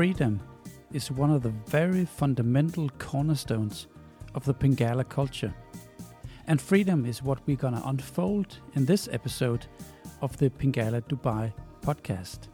[0.00, 0.40] freedom
[0.94, 3.86] is one of the very fundamental cornerstones
[4.34, 5.52] of the Pingala culture.
[6.46, 9.66] And freedom is what we're going to unfold in this episode
[10.22, 11.52] of the Pingala Dubai
[11.82, 12.48] podcast.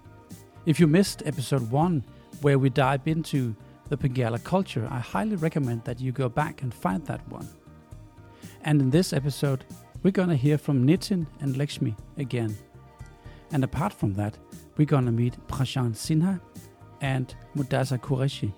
[0.64, 2.02] If you missed episode one,
[2.40, 3.54] where we dive into
[3.90, 7.49] the Pingala culture, I highly recommend that you go back and find that one.
[8.64, 9.64] And in this episode,
[10.02, 12.57] we're going to hear from Nitin and Lakshmi again.
[13.52, 14.36] And apart from that,
[14.76, 16.40] we're going to meet Prashant Sinha
[17.00, 18.53] and Mudassar Qureshi.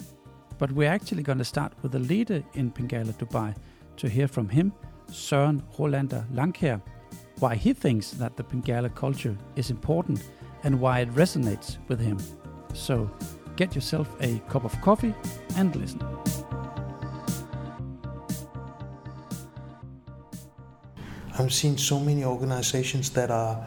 [0.58, 3.54] But we're actually going to start with the leader in Pingala Dubai
[3.96, 4.72] to hear from him,
[5.10, 6.80] Søren Rolander Langkær,
[7.38, 10.22] why he thinks that the Pingala culture is important
[10.64, 12.18] and why it resonates with him.
[12.74, 13.10] So
[13.56, 15.14] get yourself a cup of coffee
[15.56, 16.02] and listen.
[21.38, 23.64] I've seen so many organizations that are,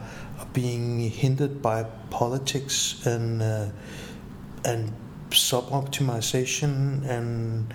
[0.52, 3.68] being hindered by politics and uh,
[4.64, 4.92] and
[5.32, 7.72] sub optimization and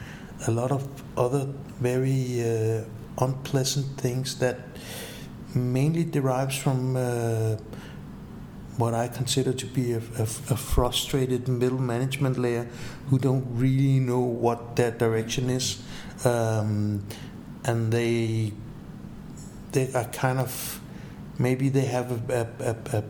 [0.47, 1.47] a lot of other
[1.79, 2.83] very uh,
[3.19, 4.59] unpleasant things that
[5.55, 7.55] mainly derives from uh,
[8.77, 12.67] what I consider to be a, a, a, frustrated middle management layer
[13.09, 15.81] who don't really know what their direction is,
[16.23, 17.03] um,
[17.65, 18.53] and they
[19.71, 20.79] they are kind of
[21.39, 23.03] maybe they have a, a, a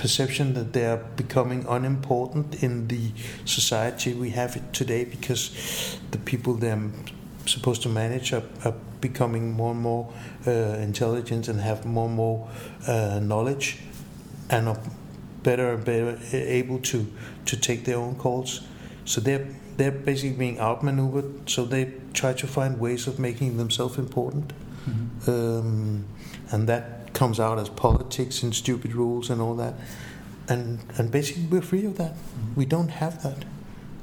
[0.00, 3.12] perception that they are becoming unimportant in the
[3.44, 6.90] society we have today because the people they're
[7.44, 10.10] supposed to manage are, are becoming more and more
[10.46, 10.50] uh,
[10.88, 12.48] intelligent and have more and more
[12.88, 13.78] uh, knowledge
[14.48, 14.80] and are
[15.42, 17.06] better and better able to,
[17.44, 18.62] to take their own calls.
[19.04, 21.48] So they're they're basically being outmaneuvered.
[21.48, 24.52] So they try to find ways of making themselves important,
[24.86, 25.30] mm-hmm.
[25.30, 26.04] um,
[26.50, 29.74] and that comes out as politics and stupid rules and all that.
[30.48, 32.14] And and basically we're free of that.
[32.14, 32.54] Mm-hmm.
[32.60, 33.44] We don't have that.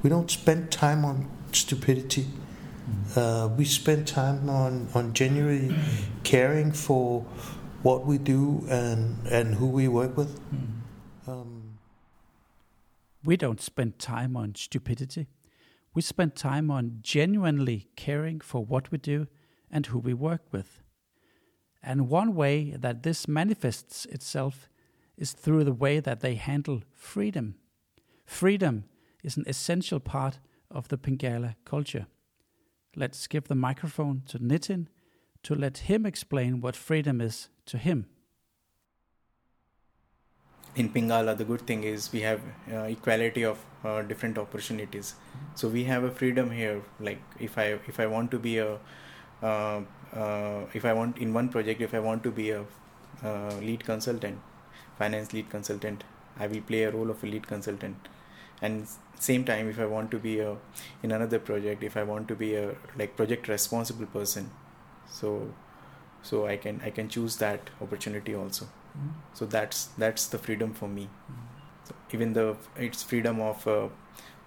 [0.03, 2.25] We don't spend time on stupidity.
[2.27, 3.19] Mm-hmm.
[3.19, 5.75] Uh, we spend time on on genuinely
[6.23, 7.25] caring for
[7.81, 10.39] what we do and and who we work with.
[10.39, 11.31] Mm-hmm.
[11.31, 11.79] Um,
[13.25, 15.25] we don't spend time on stupidity.
[15.95, 19.27] We spend time on genuinely caring for what we do
[19.71, 20.83] and who we work with.
[21.89, 24.67] And one way that this manifests itself
[25.17, 27.55] is through the way that they handle freedom.
[28.25, 28.83] Freedom
[29.23, 30.39] is an essential part
[30.69, 32.07] of the Pingala culture.
[32.93, 34.87] Let's give the microphone to Nitin
[35.43, 38.07] to let him explain what freedom is to him
[40.77, 42.39] in Pingala, the good thing is we have
[42.71, 45.15] uh, equality of uh, different opportunities.
[45.55, 46.83] So we have a freedom here.
[46.99, 48.77] Like if I if I want to be a
[49.41, 49.81] uh,
[50.13, 52.61] uh if I want in one project, if I want to be a
[53.23, 54.39] uh, lead consultant,
[54.97, 56.03] finance lead consultant,
[56.39, 58.07] I will play a role of a lead consultant.
[58.61, 58.87] And
[59.19, 60.57] same time, if I want to be a
[61.03, 64.49] in another project, if I want to be a like project responsible person,
[65.07, 65.49] so
[66.23, 68.67] so I can I can choose that opportunity also.
[69.33, 71.09] So that's that's the freedom for me.
[71.83, 73.89] So even the it's freedom of uh,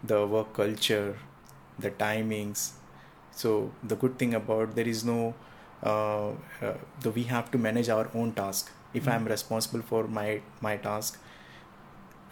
[0.02, 1.16] the work culture
[1.78, 2.72] the timings
[3.32, 5.34] so the good thing about there is no
[5.82, 6.30] uh,
[6.62, 8.70] uh, the we have to manage our own task.
[8.92, 11.18] If mm i'm responsible for my my task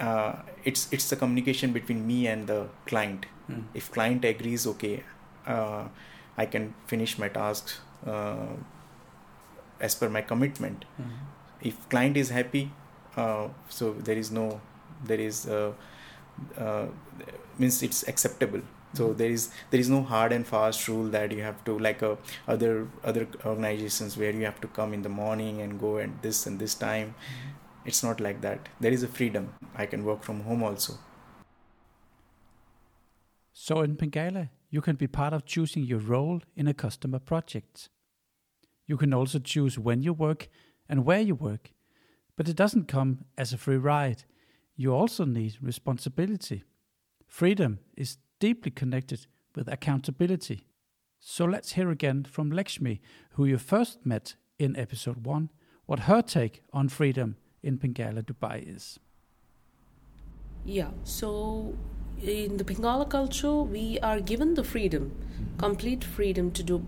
[0.01, 0.33] uh,
[0.65, 3.27] it's it's the communication between me and the client.
[3.51, 5.05] Mm if client agrees okay
[5.47, 5.85] uh,
[6.37, 8.55] i can finish my tasks uh,
[9.81, 10.85] as per my commitment.
[11.01, 11.13] Mm
[11.61, 12.71] if client is happy
[13.17, 14.61] uh, so there is no
[15.05, 15.73] there is uh,
[16.57, 16.87] uh,
[17.59, 18.63] means it's acceptable
[18.95, 22.03] so there is there is no hard and fast rule that you have to like
[22.03, 22.15] uh,
[22.47, 26.47] other other organizations where you have to come in the morning and go at this
[26.47, 27.89] and this time mm-hmm.
[27.93, 30.99] it's not like that there is a freedom i can work from home also
[33.61, 37.89] so in Pingala, you can be part of choosing your role in a customer project.
[38.87, 40.49] You can also choose when you work
[40.89, 41.73] and where you work.
[42.37, 44.23] But it doesn't come as a free ride.
[44.77, 46.63] You also need responsibility.
[47.27, 50.67] Freedom is deeply connected with accountability.
[51.21, 53.01] So let's hear again from Lakshmi,
[53.33, 55.51] who you first met in episode 1,
[55.87, 58.99] what her take on freedom in Pingala Dubai is.
[60.65, 61.75] Yeah, so
[62.23, 65.13] in the Pingala culture, we are given the freedom,
[65.57, 66.85] complete freedom to do.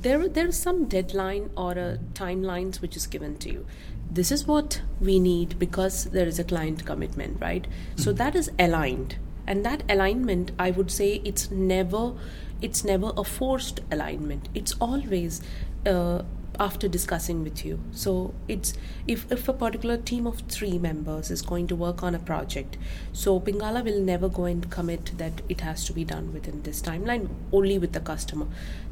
[0.00, 3.66] There, there is some deadline or a timelines which is given to you.
[4.10, 7.62] This is what we need because there is a client commitment, right?
[7.62, 8.02] Mm-hmm.
[8.02, 9.16] So that is aligned,
[9.46, 12.14] and that alignment, I would say, it's never,
[12.60, 14.48] it's never a forced alignment.
[14.54, 15.40] It's always.
[15.84, 16.22] Uh,
[16.58, 17.80] after discussing with you.
[17.92, 18.74] So it's
[19.06, 22.76] if, if a particular team of three members is going to work on a project,
[23.12, 26.80] so Pingala will never go and commit that it has to be done within this
[26.82, 28.46] timeline, only with the customer.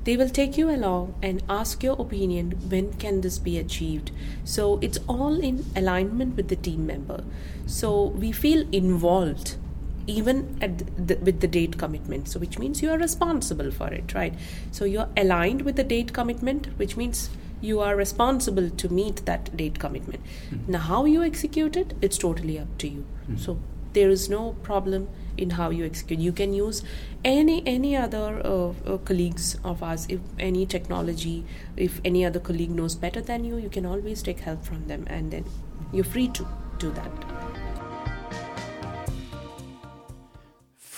[0.04, 4.10] They will take you along and ask your opinion when can this be achieved.
[4.44, 7.24] So it's all in alignment with the team member.
[7.66, 9.56] So we feel involved
[10.06, 10.78] even at
[11.08, 14.34] the, with the date commitment so which means you are responsible for it right
[14.70, 17.30] so you're aligned with the date commitment which means
[17.64, 20.22] you are responsible to meet that date commitment.
[20.22, 20.72] Mm-hmm.
[20.72, 23.04] Now, how you execute it, it's totally up to you.
[23.22, 23.36] Mm-hmm.
[23.38, 23.58] So
[23.94, 26.20] there is no problem in how you execute.
[26.20, 26.82] You can use
[27.24, 30.06] any any other uh, uh, colleagues of ours.
[30.08, 31.44] If any technology,
[31.76, 35.06] if any other colleague knows better than you, you can always take help from them,
[35.06, 35.44] and then
[35.92, 36.46] you're free to
[36.78, 37.33] do that.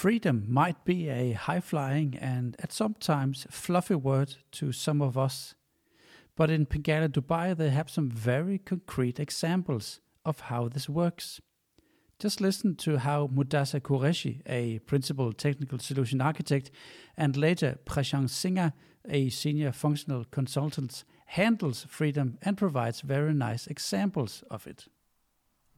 [0.03, 5.55] Freedom might be a high flying and at sometimes fluffy word to some of us
[6.37, 11.41] but in Pingala Dubai, they have some very concrete examples of how this works.
[12.19, 16.71] Just listen to how Mudassar Qureshi, a principal technical solution architect,
[17.17, 18.75] and later Prashant Sinha,
[19.09, 24.89] a senior functional consultant, handles freedom and provides very nice examples of it.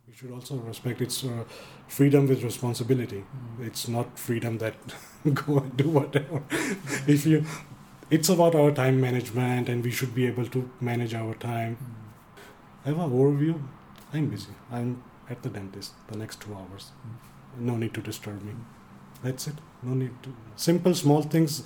[0.09, 1.45] We should also respect it's uh,
[1.87, 3.25] freedom with responsibility.
[3.27, 3.67] Mm.
[3.67, 4.75] It's not freedom that
[5.35, 6.43] go and do whatever.
[7.07, 7.45] if you
[8.11, 11.77] it's about our time management and we should be able to manage our time.
[12.87, 13.61] I have an overview.
[14.15, 14.55] I'm busy.
[14.73, 16.93] I'm at the dentist the next two hours.
[17.59, 18.55] No need to disturb me.
[19.23, 19.57] That's it.
[19.83, 20.35] No need to.
[20.57, 21.65] Simple, small things.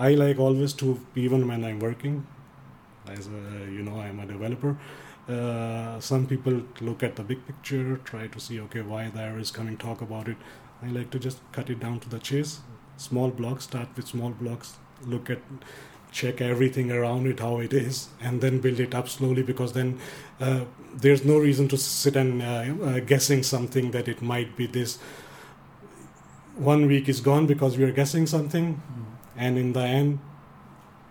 [0.00, 2.26] I like always to, even when I'm working,
[3.06, 4.76] as a, you know, I'm a developer.
[5.30, 9.38] Uh, some people look at the big picture, try to see, okay, why the error
[9.38, 10.36] is coming, talk about it.
[10.82, 12.60] I like to just cut it down to the chase.
[12.96, 15.38] Small blocks, start with small blocks, look at
[16.10, 19.98] check everything around it how it is and then build it up slowly because then
[20.40, 24.66] uh, there's no reason to sit and uh, uh, guessing something that it might be
[24.66, 24.98] this
[26.56, 29.04] one week is gone because we are guessing something mm.
[29.36, 30.18] and in the end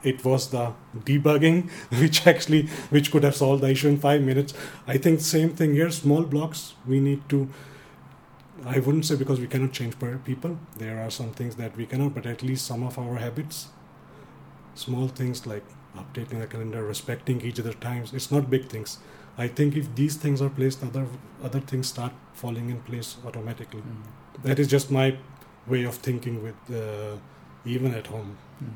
[0.04, 0.74] it was the
[1.06, 1.70] debugging
[2.02, 4.54] which actually which could have solved the issue in five minutes
[4.88, 7.50] i think same thing here small blocks we need to
[8.66, 12.14] i wouldn't say because we cannot change people there are some things that we cannot
[12.14, 13.68] but at least some of our habits
[14.76, 15.64] small things like
[15.96, 18.14] updating the calendar, respecting each other's times.
[18.14, 19.00] It's not big things.
[19.38, 21.08] I think if these things are placed, other
[21.44, 23.82] other things start falling in place automatically.
[23.82, 24.44] Mm.
[24.44, 25.18] That is just my
[25.68, 27.18] way of thinking with uh,
[27.66, 28.38] even at home.
[28.64, 28.74] Mm.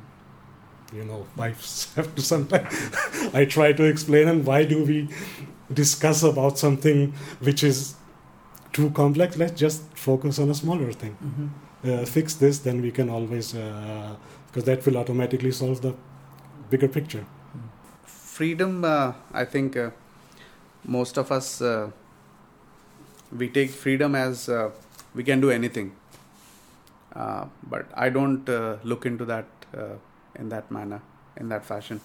[0.93, 2.73] You know, wives have to sometimes.
[3.33, 5.09] I try to explain and why do we
[5.73, 7.95] discuss about something which is
[8.73, 9.37] too complex?
[9.37, 11.17] Let's just focus on a smaller thing.
[11.23, 11.47] Mm-hmm.
[11.89, 14.15] Uh, fix this, then we can always uh,
[14.47, 15.95] because that will automatically solve the
[16.69, 17.25] bigger picture.
[18.05, 19.89] Freedom, uh, I think uh,
[20.85, 21.89] most of us uh,
[23.35, 24.69] we take freedom as uh,
[25.15, 25.91] we can do anything,
[27.15, 29.45] uh, but I don't uh, look into that
[30.35, 31.01] in that manner,
[31.37, 32.01] in that fashion.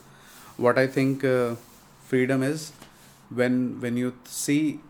[0.57, 1.55] What I think uh,
[2.01, 2.73] freedom is
[3.31, 4.81] when when you see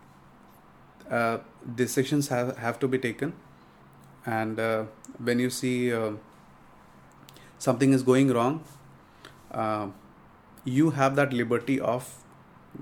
[1.09, 1.39] uh,
[1.75, 3.33] decisions have have to be taken,
[4.25, 4.83] and uh,
[5.17, 5.93] when you see
[7.57, 8.63] something is going wrong,
[9.51, 9.87] uh,
[10.63, 12.15] you have that liberty of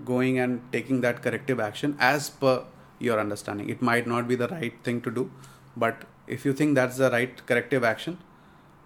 [0.05, 2.63] going and taking that corrective action as per
[2.99, 3.69] your understanding.
[3.69, 5.31] It might not be the right thing to do,
[5.75, 8.17] but if you think that's the right corrective action,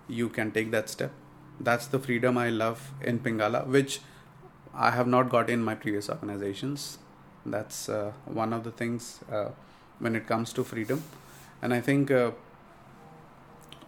[0.08, 1.12] you can take that step.
[1.64, 4.02] That's the freedom I love in Pingala, which
[4.74, 6.98] I have not got in my previous organizations.
[7.46, 9.50] That's uh, one of the things uh,
[10.00, 11.04] when it comes to freedom.
[11.62, 12.32] And I think uh,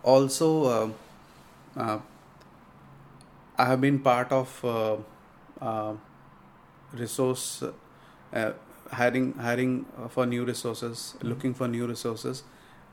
[0.03, 1.99] also uh, uh,
[3.57, 4.65] I have been part of
[5.59, 5.93] uh,
[6.93, 7.63] resource
[8.91, 11.29] hiring hiring for new resources, mm-hmm.
[11.29, 12.43] looking for new resources,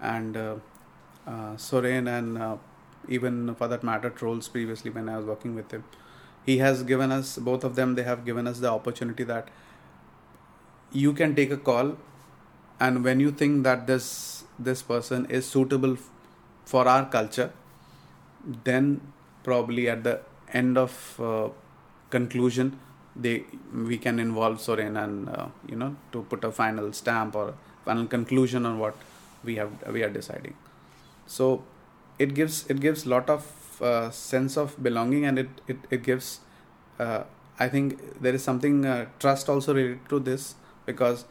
[0.01, 0.55] and uh,
[1.57, 2.59] Soren and
[3.09, 5.85] even for that matter trolls previously when I was working with him,
[6.45, 7.95] he has given us both of them.
[7.95, 9.49] They have given us the opportunity that
[10.93, 11.97] you can take a call,
[12.79, 15.97] and when you think that this this person is suitable
[16.65, 17.51] for our culture
[18.65, 19.01] then
[19.43, 20.21] probably at the
[20.53, 21.49] end of uh,
[22.11, 22.79] conclusion
[23.17, 27.55] they we can involve Soren and uh, you know to put a final stamp or
[27.85, 28.97] final conclusion on what
[29.45, 30.55] we have we are deciding
[31.27, 31.63] so
[32.27, 33.47] it gives it gives lot of
[33.91, 36.41] uh, sense of belonging and it it, it gives
[36.99, 37.23] uh,
[37.59, 40.55] I think there is something uh, trust also related to this
[40.87, 41.25] because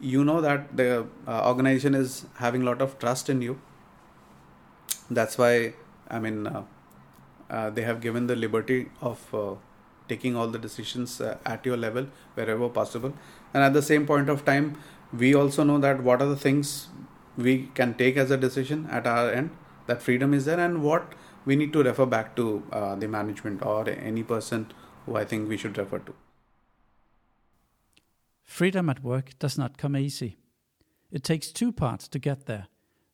[0.00, 3.58] you know that the uh, organization is having a lot of trust in you.
[5.10, 5.74] That's why
[6.08, 6.64] I mean, uh,
[7.50, 9.18] uh, they have given the liberty of
[10.08, 13.14] taking all the decisions at your level wherever possible.
[13.54, 14.76] And at the same point of time
[15.12, 16.88] we also know that what are the things
[17.36, 19.50] we can take as a decision at our end
[19.86, 23.64] that freedom is there and what we need to refer back to uh, the management
[23.64, 24.66] or any person
[25.06, 26.14] who i think we should refer to
[28.42, 30.36] freedom at work does not come easy
[31.10, 32.66] it takes two parts to get there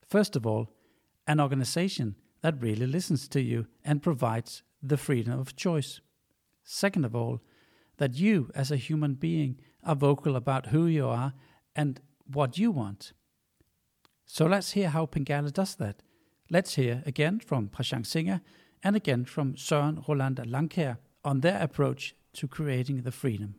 [0.07, 0.69] first of all
[1.27, 6.01] an organization that really listens to you and provides the freedom of choice.
[6.63, 7.41] Second of all,
[7.99, 11.33] that you as a human being are vocal about who you are
[11.75, 13.13] and what you want.
[14.25, 16.03] So let's hear how Pingala does that.
[16.51, 18.41] Let's hear again from Prashant Singh
[18.83, 23.57] and again from Søren Roland Langkær on their approach to creating the freedom.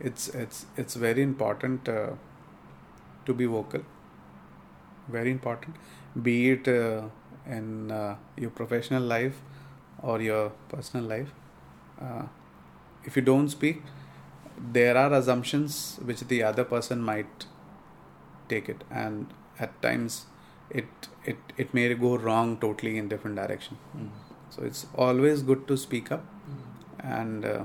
[0.00, 2.14] It's it's it's very important uh,
[3.26, 3.82] to be vocal.
[5.08, 5.76] Very important,
[6.22, 7.02] be it uh,
[7.46, 9.34] in uh, your professional life
[10.02, 11.34] or your personal life.
[12.00, 12.22] Uh,
[13.04, 13.82] if you don't speak,
[14.72, 17.46] there are assumptions which the other person might
[18.48, 19.26] take it, and
[19.58, 20.26] at times
[20.70, 23.78] it it it may go wrong totally in different direction.
[23.96, 24.08] Mm.
[24.50, 27.18] So it's always good to speak up, mm.
[27.18, 27.64] and uh,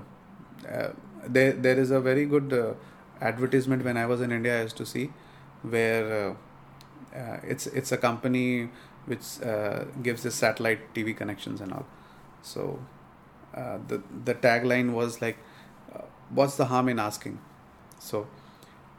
[0.69, 0.89] uh,
[1.27, 2.73] there there is a very good uh,
[3.21, 5.11] advertisement when I was in India I used to see
[5.61, 6.35] where
[7.15, 8.69] uh, it's it's a company
[9.05, 11.85] which uh, gives the satellite TV connections and all.
[12.41, 12.79] So
[13.55, 15.37] uh, the the tagline was like,
[15.95, 17.39] uh, "What's the harm in asking?"
[17.99, 18.27] So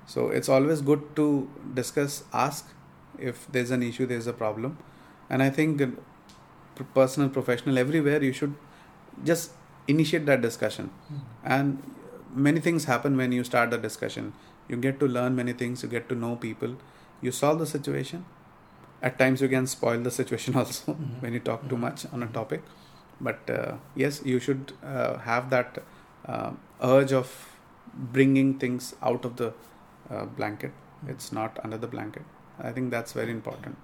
[0.06, 2.68] so it's always good to discuss, ask
[3.18, 4.78] if there's an issue, there's a problem,
[5.30, 5.82] and I think
[6.94, 8.54] personal, professional, everywhere you should
[9.24, 9.52] just
[9.86, 11.24] initiate that discussion, mm-hmm.
[11.44, 11.82] and
[12.34, 14.32] many things happen when you start the discussion.
[14.68, 15.82] You get to learn many things.
[15.82, 16.76] You get to know people.
[17.20, 18.24] You solve the situation
[19.02, 21.20] at times you can spoil the situation also mm-hmm.
[21.20, 21.70] when you talk mm-hmm.
[21.70, 22.62] too much on a topic
[23.20, 25.82] but uh, yes you should uh, have that
[26.26, 26.52] uh,
[26.82, 27.32] urge of
[27.94, 29.52] bringing things out of the
[30.10, 31.10] uh, blanket mm-hmm.
[31.10, 32.22] it's not under the blanket
[32.60, 33.76] i think that's very important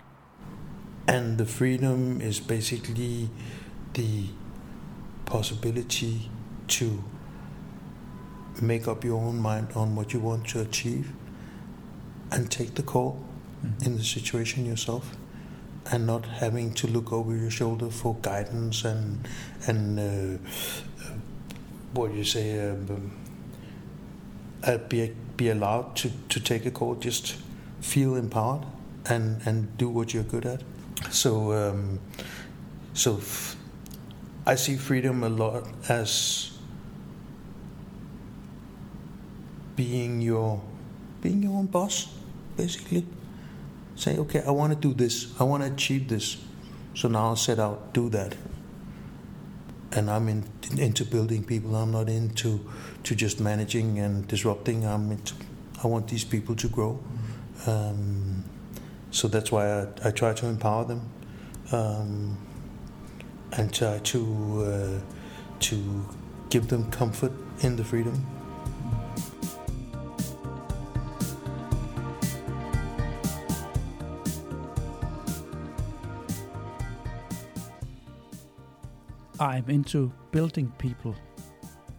[1.07, 3.31] and the freedom is basically
[3.95, 4.27] the
[5.25, 6.31] possibility
[6.67, 7.03] to
[8.61, 11.13] make up your own mind on what you want to achieve
[12.31, 13.25] and take the call
[13.65, 13.85] mm-hmm.
[13.85, 15.17] in the situation yourself
[15.91, 19.27] and not having to look over your shoulder for guidance and
[19.67, 20.39] and uh,
[21.05, 21.13] uh,
[21.95, 23.13] what you say um,
[24.65, 27.37] uh, be be allowed to, to take a call just
[27.81, 28.65] feel empowered
[29.07, 30.63] and and do what you're good at
[31.11, 31.99] so um,
[32.95, 33.57] so f-
[34.47, 36.59] I see freedom a lot as
[39.77, 40.61] being your
[41.21, 42.15] being your own boss
[42.57, 43.05] basically
[43.99, 46.39] say, okay, I want to do this, I want to achieve this.
[46.95, 48.37] So now I'll set out, do that.
[49.93, 50.45] And I'm in,
[50.77, 51.75] into building people.
[51.75, 52.61] I'm not into
[53.05, 54.85] to just managing and disrupting.
[54.87, 55.35] I'm into,
[55.83, 57.01] I want these people to grow.
[57.67, 58.45] Um,
[59.11, 61.11] so that's why I, I, try to empower them
[61.73, 62.39] um,
[63.53, 66.07] and try to uh, to
[66.51, 68.27] give them comfort in the freedom.
[79.41, 81.15] I'm into building people.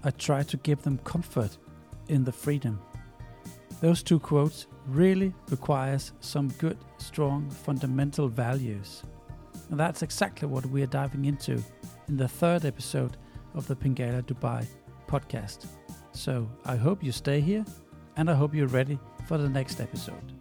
[0.04, 1.58] I try to give them comfort
[2.10, 2.82] in the freedom.
[3.82, 9.04] Those two quotes really requires some good, strong, fundamental values.
[9.70, 11.64] And that's exactly what we are diving into
[12.08, 13.18] in the third episode
[13.54, 14.66] of the Pingala Dubai
[15.08, 15.66] podcast.
[16.12, 17.64] So I hope you stay here
[18.18, 20.34] and I hope you're ready for the next episode.